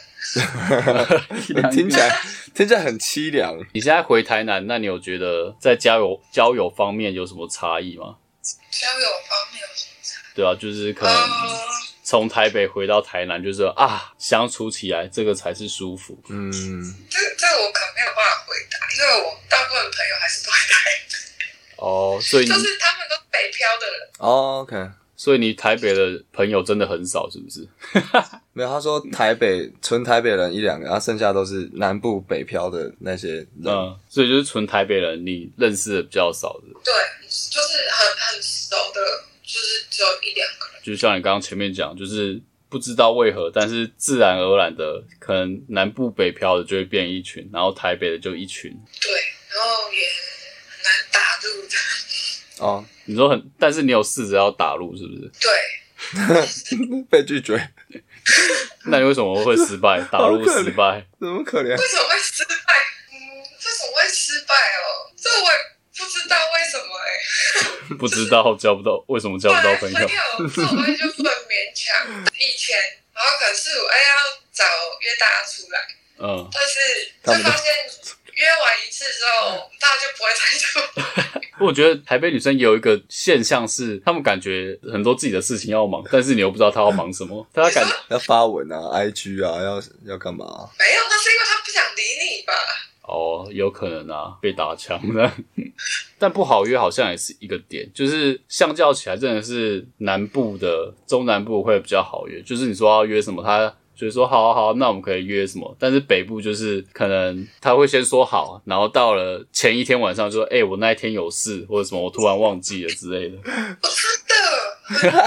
[1.72, 2.20] 听起来
[2.54, 3.58] 听起来很凄凉。
[3.72, 8.14] 你现在回台南，那你有觉得在交友交友方面有什么差异吗？
[8.70, 10.20] 交友方面有什么差？
[10.36, 11.58] 对啊，就是可能呃，
[12.08, 16.18] 从台北回到台南，就是啊，相处起来这个才是舒服。
[16.30, 16.50] 嗯，
[17.10, 24.08] 这这个我可能没有办法回答，因为我大部分朋友还是都在台北哦，所以 就是他们都北漂的人。
[24.20, 27.68] 哦，OK，所以你台北的朋友真的很少，是不是？
[28.54, 33.48] 没有，他说台北纯台北人一两个，然后剩下都是南部北漂的那些人。
[33.66, 36.68] 嗯，所以就是纯台北人，你认识的比较少的。
[36.82, 36.94] 对，
[37.28, 40.82] 就是很很熟的，就是只有一两个人。
[40.84, 48.70] 就像你刚刚前面讲，就是不知道为何，但是自然而然的，可能南部北漂的就会变一群，然后台北的就一群。
[49.00, 49.98] 对，然后也
[50.68, 51.76] 很难打入的。
[52.58, 55.30] 哦， 你说很，但是你有试着要打入，是不是？
[55.40, 57.70] 对， 被拒绝，
[58.84, 60.00] 那你为什么会失败？
[60.12, 61.06] 打入失败？
[61.18, 61.70] 怎么可怜？
[61.70, 62.74] 为什么会失败？
[63.12, 65.10] 嗯，为什么会失败哦？
[65.16, 65.58] 这我也
[67.96, 69.98] 不知道交不到，为什么交不到朋友？
[69.98, 72.04] 朋友这种东西就不能勉强。
[72.34, 72.76] 以前，
[73.14, 74.64] 然后可是我哎要找
[75.00, 75.78] 约大家出来，
[76.18, 76.78] 嗯，但是
[77.24, 77.74] 就就发现
[78.34, 81.40] 约完一次之后，大家就不会再出来。
[81.60, 92.52] 我觉得台北女生有一个现象是，她们感觉很多自己的事情要忙，但是你又不知道她要忙什么， 她感要发文啊，IG 啊，要要干嘛、没有，那是因为她不想理你吧？
[93.08, 95.30] 哦，有可能啊，被打枪的。
[96.18, 102.42] 但不好约好像也是一个点，就是相较起来，真的是南部的中南部会比较好约。
[102.42, 105.74] 就是你说要约什么，他就是说好好好，那我们可以约什么。
[105.78, 113.38] 但是北部就是可能他会先说好，然后到了前一天晚上就说，哎、我那一天有事或者什么，我突然忘记了之类的。
[114.90, 115.18] 我真的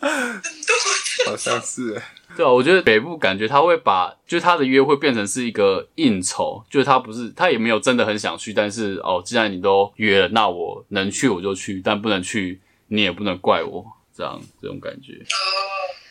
[0.00, 2.00] 很 多好像是，
[2.36, 13.84] 对啊，我觉得北部感觉他会把，就是他的约会变成是一个应酬，就是他不是他也没有真的很想去，但是哦，既然你都约了，那我能去我就去，但不能去你也不能怪我，
[14.16, 15.14] 这样这种感觉。
[15.14, 15.48] 哦，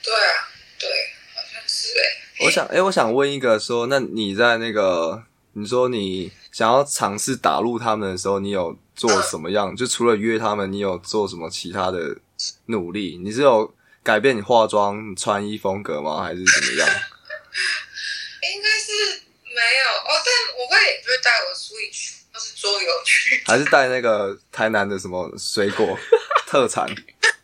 [0.04, 0.32] 对啊，
[0.80, 0.90] 对，
[1.34, 5.24] 好像是哎、我想，哎、我想问一个说，那你在那个，
[5.54, 9.74] 你说你想要尝试打入他们的时候，你有做什么样？
[9.76, 12.18] 就除了约他们，你有做什么其他的
[12.66, 13.18] 努力？
[13.24, 13.74] 你是有
[14.08, 16.24] 改变你化妆、穿衣风格吗？
[16.24, 16.88] 还是怎么样？
[18.54, 23.44] 应该是没有哦，但我会就会带我 Switch 或是桌游去。
[23.46, 26.00] 还是带那个台南的什么水果
[26.48, 26.88] 特产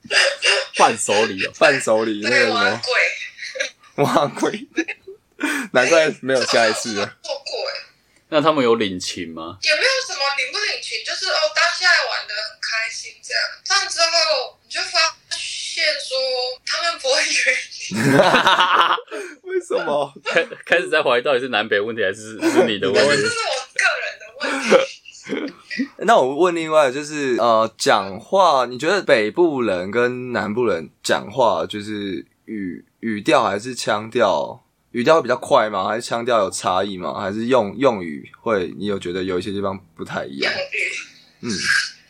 [0.77, 4.65] 伴手礼哦，伴手礼那个，什么贵，哇贵？
[5.73, 7.05] 难怪没有下一次了。
[7.21, 7.73] 做过哎，
[8.29, 9.57] 那他们有领情吗？
[9.61, 13.43] 也没有什么领不领情，就是哦，当下玩的很开心这样。
[13.65, 15.17] 这样之后你就发
[15.83, 16.15] 现说
[16.65, 17.37] 他们不会约
[19.43, 20.13] 你，为什么？
[20.23, 23.35] 开 开始在怀疑到底是南北问题还是 是你的问题这是？
[23.35, 25.53] 我个人的问题。
[25.99, 34.61] 那我问另外就是呃，讲话，你觉得北部人跟南部人讲话就是语语调还是腔调？
[34.91, 35.87] 语调会比较快吗？
[35.87, 37.19] 还是腔调有差异吗？
[37.19, 38.73] 还是用用语会？
[38.77, 40.53] 你有觉得有一些地方不太一样
[41.41, 41.49] 嗯，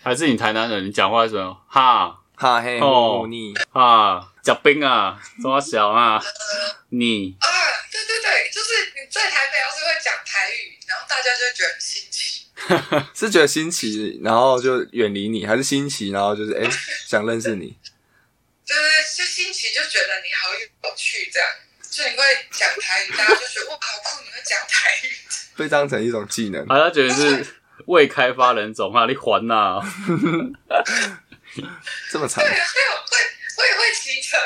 [0.03, 0.85] 还是你台南人？
[0.85, 1.57] 你讲话是什么？
[1.67, 6.21] 哈哈嘿哦呼你哈，假冰啊，中小啊，
[6.89, 7.47] 你啊，
[7.89, 12.43] 对对对，就是你在台北要是会讲台语，然后大家就会觉得很新奇。
[13.15, 16.69] 是觉得新奇，然后就远离你，还是新奇，然后就是哎、
[17.07, 17.77] 想认识你？
[18.65, 18.81] 就是
[19.15, 21.47] 就新奇，就觉得你好有趣，这样
[21.89, 25.15] 就你会讲台语，大家就觉得哇好酷，你会讲台语。
[25.55, 26.67] 被当成一种技能。
[26.67, 29.79] 好，他觉得是未开发人种啊，你还呐、
[32.13, 33.17] 这么惨对，会有会
[33.57, 34.37] 会会骑车，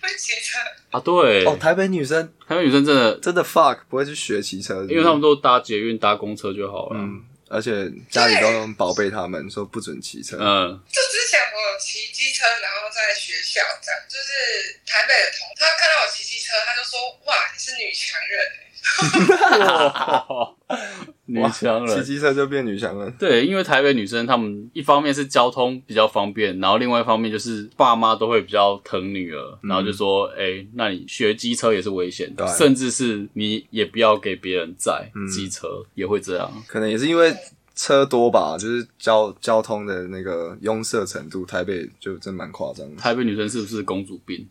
[0.00, 0.56] 会骑车。
[0.92, 6.94] 啊，对，哦，台北女生台北女生真的，真的 fuck 不会去学骑车因为他们都搭捷运、搭公车就好了。
[6.94, 10.38] 嗯，而且家里都很宝贝他们，说不准骑车。
[10.38, 16.94] 嗯，就之前我有骑机车，然后在学校这样，就是台北的同，他看到我骑机车，他就说
[17.26, 18.67] ：“哇，你是女强人、欸。
[21.26, 21.98] 女强人。
[21.98, 23.12] 骑机车就变女强人。
[23.18, 36.50] 对，因为台北女生她们一方面是交通比较方便，然后另外一方面就是爸妈都会比较疼女儿，然后就说：“哎、那你学机车也是危险的，甚至是你也不要给别人载机车，也会这样。
[36.66, 37.34] 可能也是因为
[37.74, 43.00] 车多吧，就是交交通的那个拥塞程度，台北就真蛮夸张的。
[43.00, 44.48] 台北女生是不是公主病？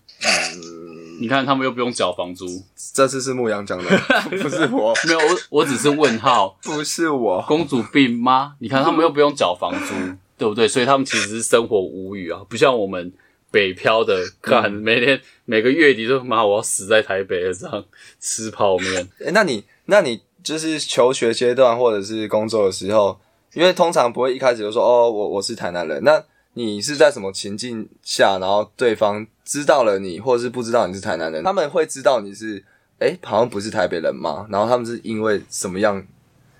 [1.20, 2.46] 你看他们又不用缴房租，
[2.94, 3.86] 这次是牧羊讲的，
[4.42, 7.44] 不是我，没有我我只是问号， 不是我。
[7.48, 8.56] 公主病吗？
[8.60, 9.94] 你看他们又不用缴房租，
[10.38, 10.68] 对不对？
[10.68, 13.12] 所以他们其实是生活无语啊，不像我们
[13.50, 17.84] 北漂的，看每天每个月底都妈我要死在台北了，这样
[18.20, 19.08] 吃泡面。
[19.20, 23.20] 诶那你那你就是求学阶段或者是工作的时候，
[23.54, 26.04] 因为通常不会一开始就说哦，我我是台南人。
[26.04, 26.24] 那
[26.58, 32.63] 你是在什么情境下，然后对方知道了你，或者是不知道你是台南人，他们会知道你是
[33.00, 34.48] 哎，好像不是台北人嘛？
[34.50, 36.06] 然后他们是因为什么样？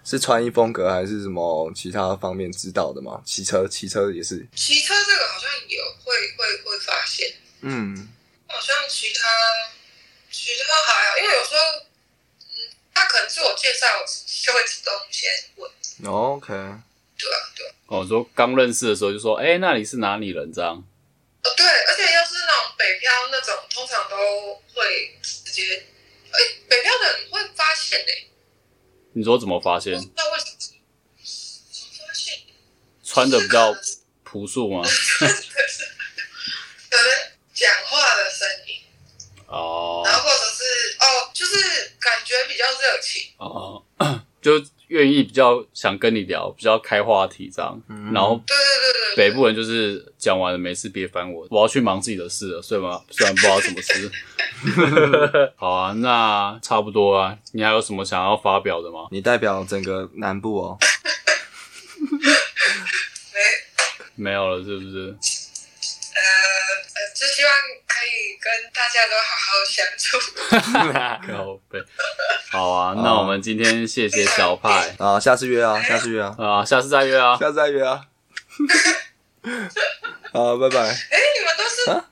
[0.10, 3.21] 是穿衣风格还是什么其他方面知道的吗？
[3.25, 7.27] 骑车，骑车也是，”骑车这个好像有会会会发现，
[7.60, 8.07] 嗯，
[8.47, 9.27] 好像其他
[10.31, 11.60] 其他还好，因为有时候，
[12.39, 12.55] 嗯，
[12.93, 13.86] 他可能自我介绍
[14.45, 15.69] 就会主动先问
[16.10, 16.53] ，OK，
[17.17, 17.73] 对啊，对啊。
[17.88, 20.51] 哦，说刚认识的时候就说，哎、那你是哪里人？
[20.53, 24.15] 这样哦，对，而且要是那种北漂那种，通常都
[24.73, 25.86] 会直接，
[26.32, 28.30] 哎，北漂的人会发现诶、
[29.13, 30.01] 你说怎么发现不？
[30.01, 32.39] 知道为什么，怎么发现？
[33.03, 33.73] 穿的比较
[34.23, 34.84] 朴素吗？
[36.89, 38.82] 可能讲话的声音，
[39.47, 40.63] 哦然后或者是
[40.99, 43.84] 哦，就是感觉比较热情，哦，
[44.41, 47.82] 就愿意比较想跟你聊，比较开话题这样。
[48.13, 48.41] 然后
[49.15, 54.12] 北部人就是讲完了没事别烦我，我要去忙自己的事了，虽然 虽然不知道什么事。
[55.56, 59.08] 好啊，那差不多啊，你还有什么想要发表的吗？
[59.12, 60.78] 你代表整个南部哦。
[64.15, 65.15] 没没有了，是不是？
[66.17, 66.21] 呃
[66.95, 67.52] 呃，就希望
[67.86, 70.17] 可以跟大家都好好相处。
[71.28, 71.84] 靠背。
[72.50, 77.38] 好啊，那我们今天谢谢小派啊，下次约啊，下次约啊，啊，下次再约啊。
[77.38, 78.06] 下次再约啊。
[80.34, 80.80] 好，拜拜。
[80.80, 82.06] 哎，你们都是、啊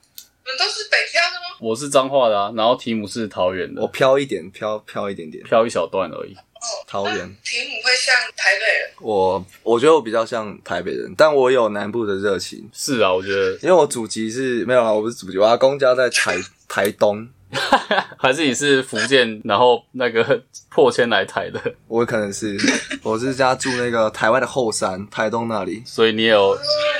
[0.44, 1.56] 你们都是北漂的吗？
[1.60, 5.42] 我是彰化的啊，然后提姆是桃园我的，飘一点，飘飘一点点。
[5.42, 6.36] 飘一小段而已。
[6.66, 7.16] 哦，桃园。
[7.16, 16.36] 那题目会像台北人，我我觉得我比较像台北人，但我有南部的热情，是啊，我觉得因为我祖籍是没有啊，我不是祖籍，我阿公家在台
[16.68, 17.28] 台东，
[18.18, 22.56] 还是你是福建，然后那个破迁来台的，我可能是
[23.02, 25.82] 我是家住那个台湾的后山，台东那里。
[25.84, 26.56] 所以你有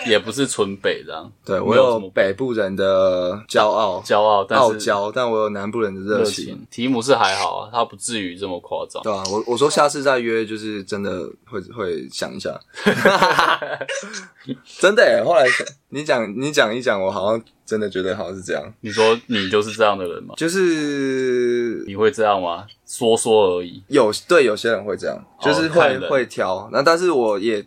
[0.07, 1.31] 也不是纯北这样。
[1.45, 6.45] 对我有北部人的骄傲、骄傲，但傲是娇，但我有南部人的热热情。
[6.45, 6.67] 情。
[6.71, 9.03] 提姆是还好啊，他不至于这么夸张。
[9.03, 12.59] 对啊，我我说下次再约，就是真的会会想一下，
[14.79, 15.25] 真的耶。
[15.25, 15.45] 后来
[15.88, 20.35] 你讲你讲一讲，我好像真的觉得好像是这样，你说你就是这样的人吗？
[20.37, 22.66] 就是你会这样吗？
[22.87, 23.83] 说说而已。
[23.88, 26.68] 有对有些人会这样，就是会、会挑。
[26.72, 27.64] 那但是我也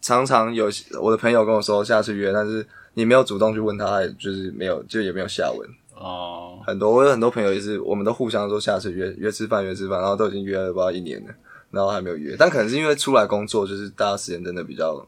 [0.00, 5.68] 常常有我的朋友跟我说下次约，但是你没有主动去问他，就是没有就也没有下文。
[5.96, 11.32] 哦、很多我有很多朋友也是，我们都互相说下次约约吃饭约吃饭，然后都已经约了不知道一年了，
[11.70, 12.36] 然后还没有约。
[12.38, 15.06] 但可能是因为出来工作，就是大家时间真的比较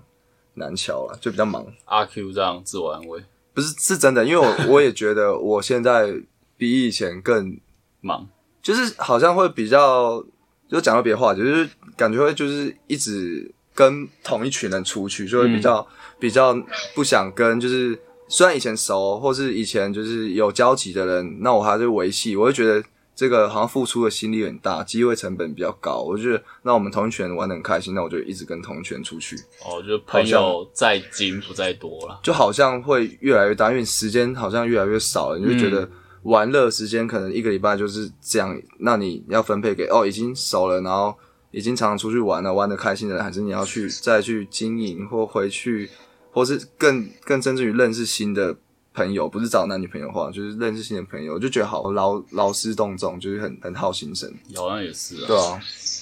[0.56, 1.64] 难瞧了，就比较忙。
[1.86, 3.22] 阿 Q 这样自我安慰，
[3.54, 6.12] 不是是真的，因为我我也觉得我现在
[6.58, 7.58] 比以前更
[8.02, 8.28] 忙。
[8.60, 10.20] 就是好像会比较，
[10.68, 15.86] 就讲到别的话题，就是感觉会就是一直跟同一群人出去，就会比较、
[16.18, 16.52] 比较
[16.92, 22.82] 不想跟就是虽然以前熟，或是以前就是有交集的人，那我还是维系，我会觉得
[23.16, 26.02] 这个好像付出的心力很大，机会成本比较高。
[26.02, 32.20] 我觉得那我们同一群玩的很开心，那我就一直跟同一群出去，哦，就是朋友在精不在多了。
[32.22, 35.88] 就好像会越来越大，因为时间好像越来越少了，你就觉得
[36.24, 41.16] 玩乐时间可能一个礼拜就是这样，那你要分配给哦已经熟了，然后
[41.52, 45.88] 已经常常出去玩了，玩的开心的人，还是你要去再去经营或回去，
[46.32, 48.54] 或是更更甚至于认识新的
[48.96, 55.26] 朋友，不是找男女朋友的话，就是认识新的朋友，我就觉得好劳劳师动众，就是很很耗心神，好像也是啊。
[55.26, 55.60] 对啊，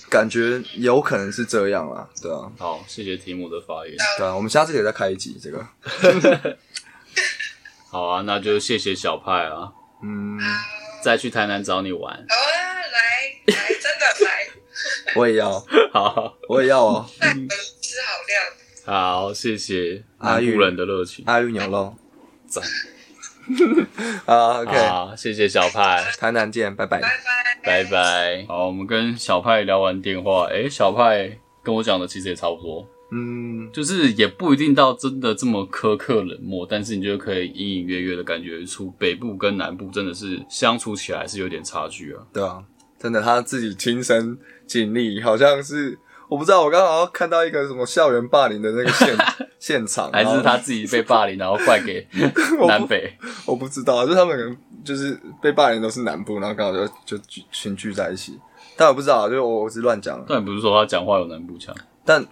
[0.09, 3.97] 感觉有可能是这样啊，对啊，好，谢谢提姆的发言。
[4.17, 5.67] 对啊，我们下次可以再开一集这个，
[7.91, 10.39] 好啊，那就谢谢小派啊，嗯，
[11.03, 12.15] 再去台南找你玩。
[12.15, 14.49] 好啊，来来，真的来，
[15.19, 15.59] 我也要，
[15.93, 17.11] 好，我也要哦。
[17.21, 17.97] 带我吃
[18.87, 21.25] 好，谢谢阿玉人的热情。
[21.27, 21.97] 阿玉牛肉，
[22.47, 22.63] 赞。
[24.25, 27.01] 好，OK，好，谢谢小派，台南见，拜拜。
[27.01, 27.09] 拜
[27.63, 28.45] 拜拜，拜。
[28.49, 42.23] 好，我们跟小派聊完电话，诶、小派跟我讲的其实也差不多，嗯，就是也不一定到真的这么苛刻冷漠，但是你就可以隐隐约约的感觉出北部跟南部真的是相处起来是有点差距啊。
[42.33, 42.63] 对啊，
[42.99, 44.37] 真的他自己亲身
[44.67, 45.99] 经历，好像是
[46.29, 49.17] 我不知道，我刚刚好像看到一个什么校园霸凌的那个现
[49.59, 52.07] 现场，还是他自己被霸凌，然后怪给
[52.69, 53.13] 南北。
[53.47, 58.39] 我不知道，就是他们可能就是被霸凌都是南部，然后刚好就就聚群聚在一起，
[58.77, 62.25] 但我不知道，就是我我是乱讲的，但不是说他讲话有南部腔，但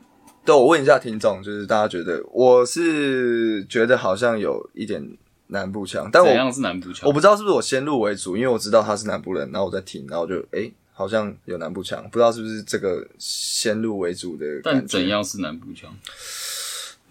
[0.44, 5.02] 对我问一下听众，就是大家觉得我是觉得好像有一点
[5.48, 7.06] 南部腔，但我怎样是南部腔？
[7.06, 14.44] 我不知道是不是我先入为主，因为我知道他是南部人，然后我在听，然后我就诶、好像有南部腔，不知道是不是这个先入为主的。
[14.62, 15.06] 但怎？
[15.08, 15.94] 样是南部腔？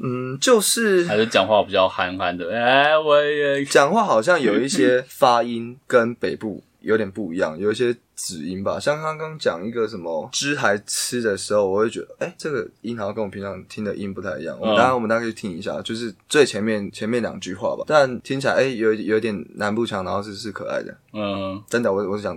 [0.04, 2.52] 嗯，就是还是讲话比较憨憨的？
[2.52, 8.80] 哎、我也 讲话好像有一些发音跟北部有点不一样，有一些指音吧。
[8.80, 14.58] 像刚刚讲一个什么 “汁还吃”的时候，我会觉得，哎、这个音好像跟我平常听的音不太一样。
[14.60, 17.84] 我们嗯当然，我们大概去听一下，就是最前面前面两句话吧。
[17.86, 22.36] 但听起来，哎、有有点南部腔，然后是是可爱的，嗯，真的，我我是讲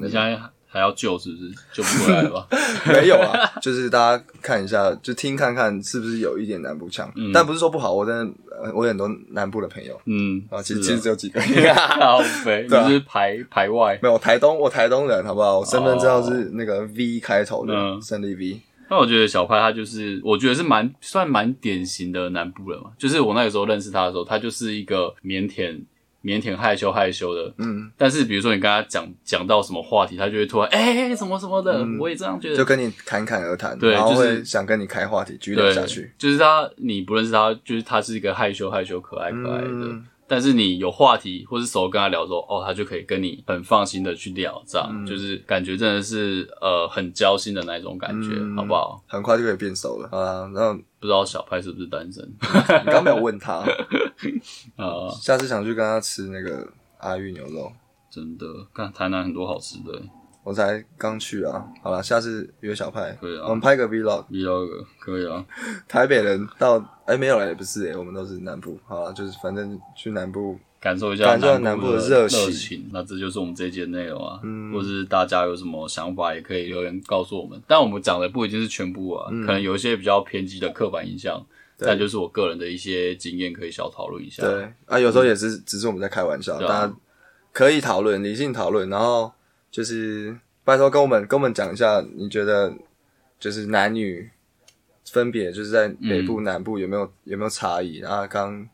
[0.75, 1.53] 还要救是不是？
[1.72, 2.49] 救不回来了吧？
[2.93, 11.41] 没有啊，就是大家看一下，就听看看是不是有一点南部腔，嗯但不是说不好，我真的，呃我有很多南部的朋友嗯，啊，其实其实只有几个。
[12.01, 13.97] 好肥，对啊你是排排外。
[14.03, 15.61] 没有台东，我台东人，好不好？
[15.61, 18.61] 我身份证号是那个 V 开头的，嗯胜利 V。
[18.91, 22.91] 那我觉得小派他就是，我觉得是蛮算蛮典型的南部人嘛。
[22.99, 25.81] 就是我那个时候认识他的时候，他就是一个腼腆、
[26.25, 27.53] 腼腆、害羞、害羞的。
[27.59, 32.57] 嗯，但是比如说你跟他讲讲到什么话题，他就会突然哎、什么什么的，我也这样觉得。
[32.57, 39.68] 就跟你侃侃而谈，对然后就是会想跟你开话题，继续聊下去。，就是他，你不认识他，就是他是一个害羞、害羞、可爱、可爱的。
[39.68, 49.03] 嗯但是你有话题或是熟跟他聊说，哦，他就可以跟你很放心的去聊，这样、嗯就是感觉真的是呃很交心的那一种感觉，嗯好不好？
[49.07, 50.09] 很快就可以变熟了。
[50.11, 52.22] 好啦，那不知道小派是不是单身？
[52.87, 53.57] 你刚没有问他，
[54.77, 56.66] 啊、下次想去跟他吃那个
[56.99, 57.70] 阿玉牛肉，
[58.11, 60.01] 真的，看台南很多好吃的，
[60.43, 61.66] 我才刚去啊。
[61.83, 65.45] 好了，下次约小派，可以啊我们拍个 vlog，vlog 可以啊。
[65.87, 68.78] 台北人到哎、没有了，也不是哎、我们都是南部。
[68.86, 72.90] 好了，就是反正去南部，感受一下感受南南部的的热情情。
[72.92, 77.61] 那这就是我们这一节内容啊，嗯或是大家有什么想法，也可以留言告诉我们。
[77.66, 81.44] 但我们讲的不一定是全部啊，可能有一些比较偏激的刻板印象，
[81.78, 84.42] 但就是我个人的一些经验，可以小讨论一下。
[84.42, 86.94] 对啊，有时候也是只是我们在开玩笑，啊大家
[87.52, 89.30] 可以讨论，理性讨论，然后
[89.70, 90.34] 就是
[90.64, 92.72] 拜托跟我们跟我们讲一下，你觉得
[93.38, 94.30] 就是男女
[95.11, 97.98] 分别就是在北部、南部有没有有没有差异？
[97.98, 98.66] 然后刚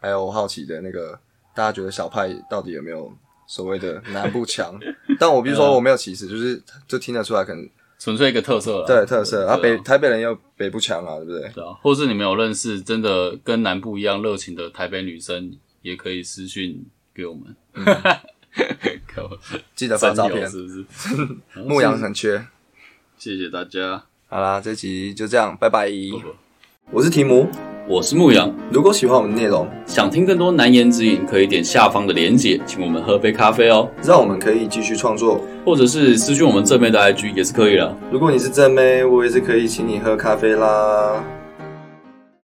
[0.00, 1.18] 还有我好奇的那个，
[1.54, 3.12] 大家觉得小派到底有没有
[3.46, 4.78] 所谓的南部强？
[5.18, 7.68] 但我比如说我没有歧视，就是就听得出来可能
[7.98, 8.86] 纯粹一个特色啦。
[8.86, 11.48] 对特色啊，对北台北人也有北部强啊，对不对？
[11.54, 17.56] 对啊，或是你们有认识真的跟南部一样热情的台北女生，也可以私讯给我们。
[18.54, 19.38] 给我
[19.74, 20.86] 记得发照片，是不是？
[21.64, 22.44] 牧羊很缺。
[23.16, 24.04] 谢谢大家。
[24.30, 25.90] 好啦，这集就这样，拜拜。
[26.92, 27.48] 我是提姆。
[27.88, 35.40] 我是牧羊，如果喜欢我们的内容，想听更多难言之隐，可以点下方的连结，请我们喝杯咖啡哦，让我们可以继续创作。
[35.64, 37.96] 或者是私讯我们正妹的 IG 也是可以的。
[38.12, 41.24] 如果你是正妹，我也是可以请你喝咖啡啦。